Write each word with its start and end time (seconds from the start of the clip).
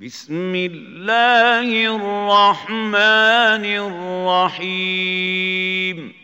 بسم 0.00 0.54
الله 0.54 1.96
الرحمن 1.96 3.64
الرحيم. 4.54 6.14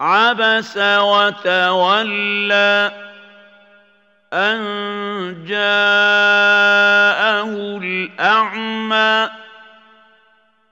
عبس 0.00 0.78
وتولى 0.78 2.92
أن 4.32 4.60
جاءه 5.46 7.52
الأعمى 7.82 9.30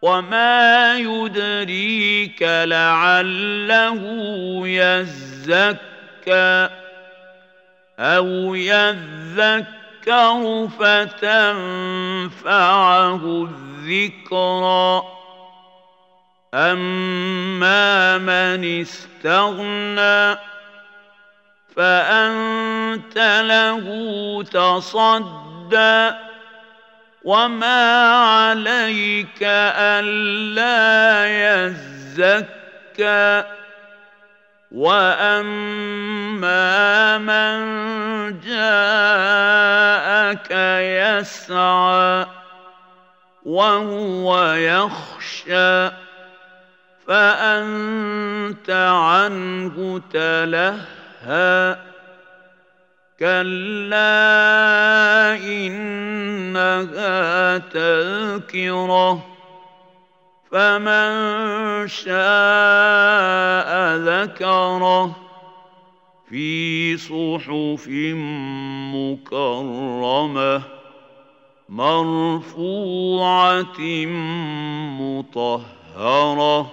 وما 0.02 0.98
يدريك 0.98 2.42
لعله 2.42 4.00
يزكى 4.66 6.68
أو 7.98 8.54
يذكر 8.54 9.79
يذكر 10.10 10.68
فتنفعه 10.78 11.48
الذكرى 13.48 15.02
اما 16.54 18.18
من 18.18 18.80
استغنى 18.80 20.38
فانت 21.76 23.18
له 23.46 23.86
تصدى 24.42 26.10
وما 27.24 28.12
عليك 28.12 29.42
الا 29.42 31.26
يزكى 31.66 33.44
واما 34.72 35.58
من 37.18 37.60
جاءك 40.30 40.50
يسعى 41.20 42.26
وهو 43.44 44.52
يخشى 44.52 45.90
فأنت 47.06 48.70
عنه 48.70 50.00
تلهى. 50.12 51.76
كلا 53.20 54.08
إنها 55.44 57.58
تذكرة 57.58 59.26
فمن 60.52 61.88
شاء 61.88 62.10
ذكره. 63.96 65.19
في 66.30 66.96
صحف 66.96 67.88
مكرمة 68.94 70.62
مرفوعة 71.68 73.26
مطهرة 75.00 76.70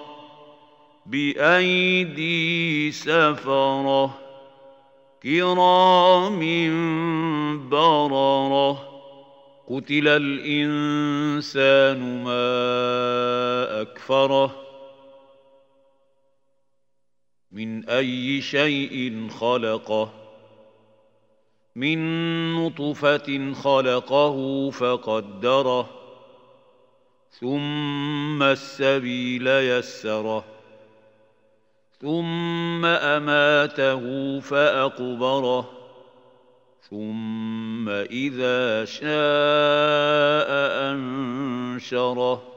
بأيدي 1.05 2.91
سفرة 2.91 4.17
كرام 5.23 6.39
بررة 7.69 8.71
قتل 9.69 10.07
الإنسان 10.07 11.99
ما 12.23 13.81
أكفره 13.81 14.66
من 17.51 17.89
أي 17.89 18.41
شيء 18.41 19.29
خلقه 19.29 20.13
من 21.75 21.99
نطفة 22.55 23.53
خلقه 23.53 24.69
فقدره 24.69 25.89
ثم 27.31 28.43
السبيل 28.43 29.47
يسره 29.47 30.43
ثم 32.01 32.85
أماته 32.85 34.39
فأقبره 34.39 35.69
ثم 36.89 37.89
إذا 37.89 38.85
شاء 38.85 39.07
أنشره. 40.91 42.56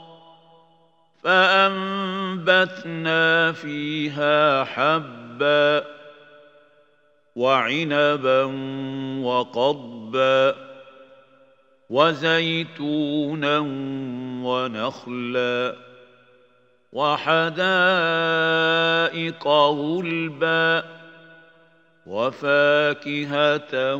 فأنبتنا 1.23 3.11
فيها 3.51 4.63
حبا 4.63 5.83
وعنبا 7.35 8.43
وقضبا 9.23 10.55
وزيتونا 11.89 13.59
ونخلا 14.43 15.75
وحدائق 16.93 17.47
غلبا 19.47 20.83
وفاكهة 22.05 23.95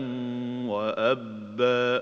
وأبا 0.65 2.01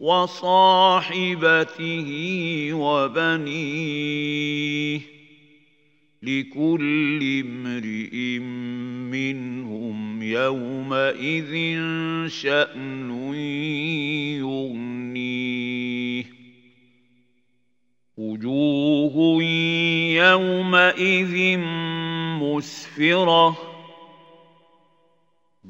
وصاحبته 0.00 1.88
وبنيه 2.72 4.36
لكل 6.22 7.42
امرئ 7.46 8.38
منهم 9.12 10.22
يومئذ 10.22 11.80
شأن 12.28 13.34
يغنيه. 14.40 16.24
وجوه 18.16 19.42
يومئذ 20.12 21.58
مسفرة 22.40 23.75